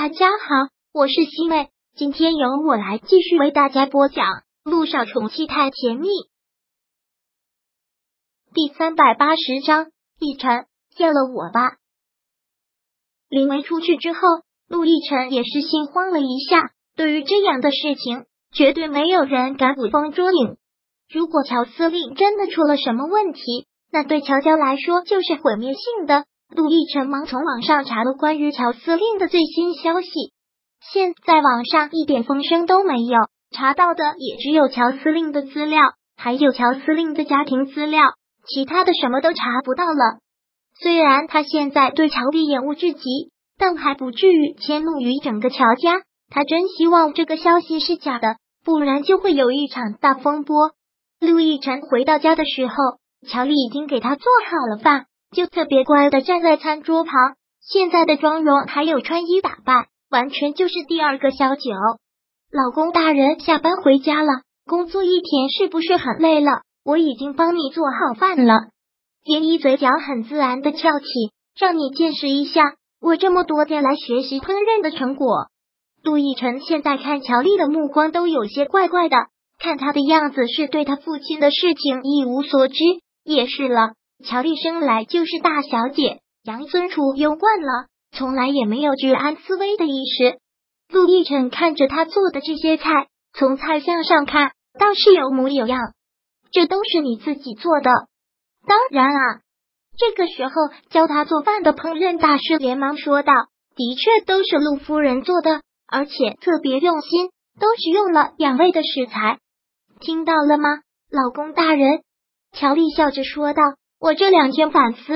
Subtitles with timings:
[0.00, 4.24] 大家好，我是西妹，今天由我来继续为大家播讲
[4.62, 6.06] 《路上宠妻太甜蜜》
[8.54, 9.86] 第三百八十章。
[10.20, 11.78] 逸晨，见了我吧。
[13.28, 14.20] 林梅出去之后，
[14.68, 16.70] 陆逸晨也是心慌了一下。
[16.94, 20.58] 对于这样的事情，绝对没有人敢捕风捉影。
[21.10, 26.24] 如果乔司令真的出了什么问题，那对乔家来说就是毁灭性的。
[26.54, 30.08] 陆亦辰忙从网上查了关于乔司令的最新消息，
[30.92, 33.18] 现在网上一点风声都没有，
[33.50, 35.80] 查到的也只有乔司令的资料，
[36.16, 38.02] 还有乔司令的家庭资料，
[38.46, 40.18] 其他的什么都查不到了。
[40.80, 46.02] 虽然他现在对乔丽厌恶至极，但还不至于迁怒于整个乔家。
[46.30, 50.72] 他真希望这个消息是假的，不然就会有一场大风波。
[51.20, 52.74] 陆亦辰回到家的时候，
[53.26, 55.06] 乔丽已经给他做好了饭。
[55.30, 57.12] 就特别乖的站在餐桌旁，
[57.60, 61.70] 现在的妆容还有穿衣打扮，完全就是第二个小九。
[62.50, 66.62] 老公大人下班回家了，工作一天是不是很累了？
[66.84, 68.54] 我已经帮你做好饭了。
[69.24, 71.06] 叶一嘴角很自然的翘起，
[71.58, 72.62] 让你见识一下
[73.00, 75.48] 我这么多天来学习烹饪的成果。
[76.02, 79.16] 杜奕晨现在看乔丽的目光都有些怪怪的，
[79.58, 82.74] 看他的样子是对他父亲的事情一无所知。
[83.24, 83.92] 也是了。
[84.24, 90.38] 乔丽生来就是大小姐，养尊处优惯了，从来也没有居安思危的意识。
[90.88, 95.78] 陆亦辰看着他做的这些菜，从菜相上看倒是有模有样。
[96.50, 97.90] 这都是你自己做的？
[98.66, 99.40] 当然啊！
[99.96, 100.52] 这个时候
[100.90, 103.32] 教他做饭的烹饪大师连忙说道
[103.76, 109.38] ：“的确都是陆夫人做的，而且特别用心，都是用了养胃的食材。
[110.00, 110.68] 听到了吗，
[111.10, 112.00] 老公大人？”
[112.52, 113.62] 乔丽笑着说道。
[114.00, 115.12] 我这两天反思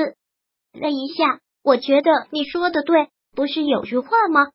[0.73, 4.47] 了一下，我觉得你说的对，不是有句话吗？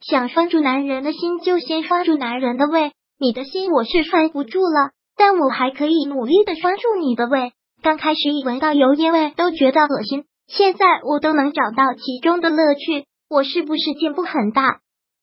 [0.00, 2.92] 想拴住男人的心，就先拴住男人的胃。
[3.18, 7.52] 你的心我是拴不住了，但我还可以努力的拴住你的胃。
[7.82, 13.06] 刚开始一闻到油烟味都觉得恶心，现在我都能找到其中的乐趣。
[13.28, 14.80] 我是不是进步很大？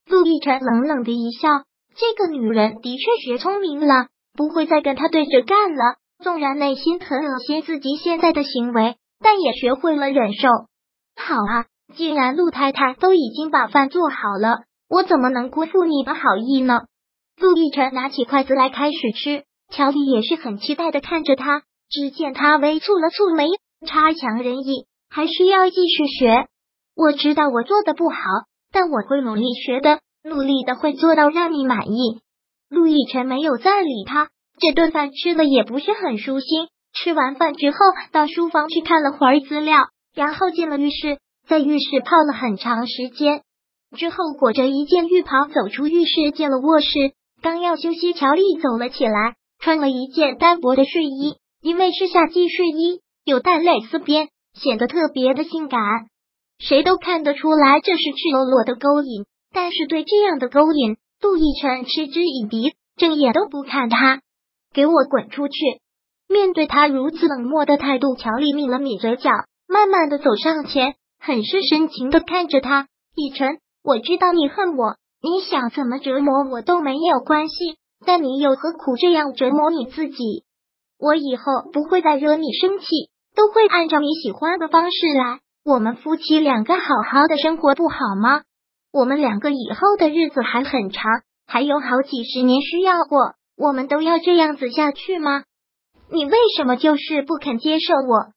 [0.07, 1.49] 陆亦辰冷冷的一笑，
[1.95, 5.97] 这个女人的确学聪明了，不会再跟他对着干了。
[6.23, 10.47] 纵然内心很恶心自己现在的行为，但也学会了忍受。
[11.15, 16.81] 好啊，既然陆太太都已经把饭做好了，我怎么能辜负你的好意呢？
[17.39, 21.63] 陆亦辰拿起筷子来开始吃，乔丽也是很期待的看着他。
[21.89, 23.47] 只见他微蹙了蹙眉，
[23.87, 26.47] 差强人意，还需要继续学。
[26.95, 28.17] 我知道我做的不好，
[28.73, 32.19] 但我会努力学的，努力的会做到让你满意。
[32.69, 34.29] 陆亦辰没有再理他。
[34.59, 36.67] 这顿饭吃的也不是很舒心。
[36.93, 37.77] 吃完饭之后，
[38.11, 39.77] 到书房去看了会儿资料，
[40.15, 43.41] 然后进了浴室，在浴室泡了很长时间。
[43.95, 46.87] 之后裹着一件浴袍走出浴室，进了卧室。
[47.41, 54.29] 刚要休息，乔丽走了起来，穿了一件单薄的睡衣，因为是夏季睡衣，有带蕾丝边，
[54.59, 55.79] 显得特别的性感。
[56.57, 64.21] 谁都看得出来这是赤裸裸的勾引，但是对这样的勾引，杜奕晨嗤之以鼻，正眼都不看他。
[64.77, 65.55] 给我滚出去！
[66.29, 69.31] 面对他如此冷漠的态度，乔丽抿了抿嘴角，
[69.67, 72.87] 慢慢的走上前，很是深情的看着他。
[73.15, 77.55] 以晨，我知道你恨我，你想怎么折磨我都没有关系，
[78.05, 80.43] 但你又何苦这样折磨你自己？
[80.99, 82.85] 我以后不会再惹你生气，
[83.35, 85.39] 都会按照你喜欢的方式来。
[85.65, 88.43] 我们夫妻两个好好的生活不好吗？
[88.93, 93.33] 我们两个以后的日子还很长，还有好几十年需要过。
[93.57, 95.43] 我们都要这样子下去吗？
[96.11, 98.31] 你为什么就是不肯接受我？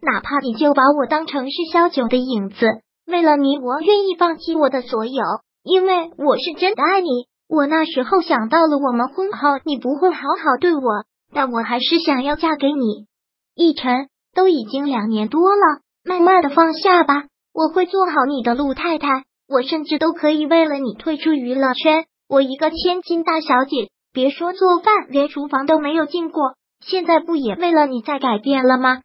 [0.00, 2.66] 哪怕你就把我当成是萧九的影子，
[3.06, 5.22] 为了你，我愿意放弃我的所有，
[5.62, 7.08] 因为我是真的爱你。
[7.48, 13.06] 我那时候想到了我们婚后你不会好好对我，但我还是想要嫁给你。
[13.54, 17.26] 逸晨，都已经两年多了，慢慢的放下吧。
[17.52, 22.06] 我会做好你的陆太太，我甚至都可以为了你退出娱乐圈。
[22.26, 23.90] 我一个千金大小姐。
[24.12, 29.00] 别说做饭，连厨房都没有进过，现在不也为了你在改变了吗？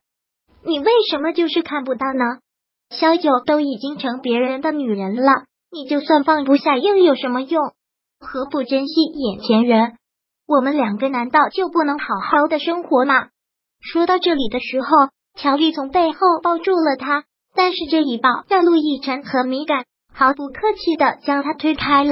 [0.65, 2.39] 你为什么就是看不到呢？
[2.89, 7.71] 小九都已经成别人的女人了，你就算放不下又有什么用？
[8.19, 9.97] 何不珍惜眼前人？
[10.45, 13.29] 我们两个难道就不能好好的生活吗？
[13.79, 14.87] 说到这里的时候，
[15.37, 17.23] 乔丽从背后抱住了他，
[17.55, 22.11] 但是这一抱让陆亦辰很敏感，毫不客气的将他推开了。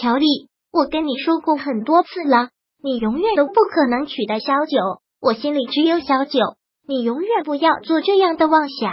[0.00, 0.26] 乔丽。
[0.74, 2.48] 我跟你说过很多次了，
[2.82, 4.76] 你永远都不可能取代小九，
[5.20, 6.40] 我心里只有小九，
[6.84, 8.90] 你永远不要做这样的妄想。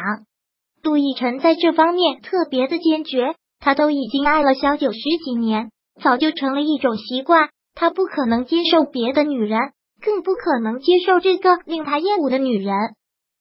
[0.83, 7.49] 杜奕晨在这方面特别的坚决，他都已经爱了小九十几年，早就成了一种习惯。
[7.73, 9.59] 他不可能接受别的女人，
[10.03, 12.75] 更不可能接受这个令他厌恶的女人。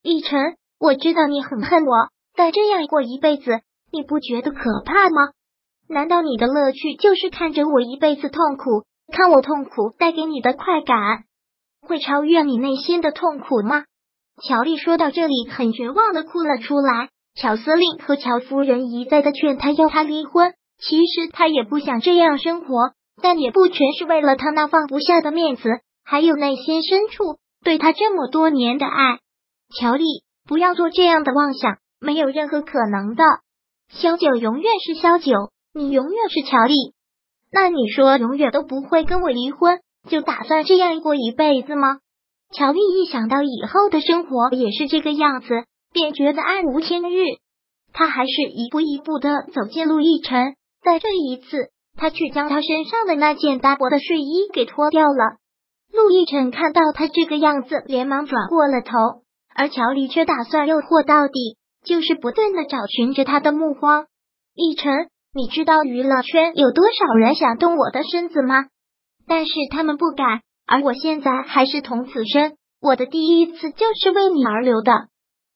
[0.03, 3.61] 奕晨，我知道你很恨我，但这样过一辈子，
[3.93, 5.33] 你不觉得可怕吗？
[5.93, 11.25] 难道你的乐趣就是看着我一辈子痛苦，看我痛苦带给你的快感
[11.83, 13.85] 会超越你内心的痛苦吗？
[14.41, 17.09] 乔丽说到这里，很绝望的哭了出来。
[17.35, 25.69] 乔司令和乔夫人一再的劝他要他离婚，其实他也不想这样生活，但也不全是为了他那放不下的面子，
[26.05, 29.19] 还有内心深处对他这么多年的爱。
[29.77, 30.05] 乔丽，
[30.47, 33.25] 不要做这样的妄想，没有任何可能的。
[33.89, 36.75] 萧九永远是萧九，你永远是乔丽。
[37.53, 41.99] 那你说永远都不会跟我离婚，就打算这样过一辈子吗？
[42.53, 45.49] 乔丽一想到以后的生活也是这个样子，
[45.93, 47.25] 便觉得暗无天日。
[47.93, 55.39] 他还是一步一步的走进陆亦辰，在这一次，他却将他身上的那件单薄的睡衣给脱掉了。
[55.93, 59.23] 陆亦辰看到他这个样子，连忙转过了头，
[59.55, 64.07] 而乔丽却打算诱惑到底，就是不断的找寻着他的目光。
[64.55, 68.67] 亦辰，你知道娱乐圈有多少人想动我的身子吗？
[69.29, 70.41] 但是他们不敢。
[70.67, 75.09] 而我现在还是童子身，我的第一次就是为你而留的。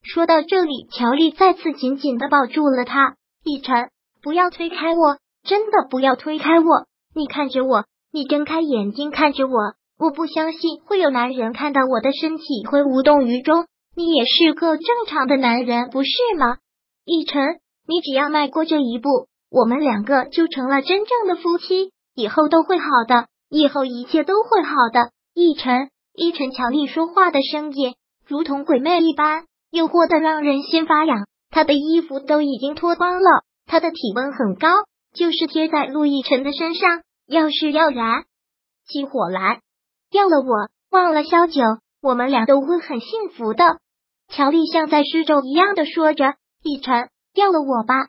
[0.03, 3.15] 说到这里，乔丽再次紧紧的抱住了他。
[3.45, 3.91] 逸晨，
[4.23, 6.87] 不要推开我，真的不要推开我。
[7.15, 13.67] 你看着我，你睁开眼睛看着我，我不相信会有男人看到我的身体会无动于衷。
[13.97, 16.59] 你也是个正常的男人，不是吗？
[17.05, 17.41] 逸晨，
[17.87, 23.29] 你只要迈过这一步，我们两个就成了真正的夫妻，以后都会好的。
[23.49, 25.91] 以后一切都会好的，逸晨。
[26.13, 27.95] 逸晨，乔丽说话的声音
[28.27, 31.29] 如同鬼魅一般，诱惑的让人心发痒。
[31.51, 34.69] 他的衣服都已经脱光了，他的体温很高，
[35.15, 38.25] 就是贴在陆亦辰的身上，要是要燃
[38.89, 39.61] 起火来，
[40.11, 41.63] 要了我，忘了萧九，
[42.03, 43.79] 我们俩都会很幸福的。
[44.27, 46.35] 乔丽像在施咒一样的说着
[46.65, 48.09] ：“逸晨，要了我吧。”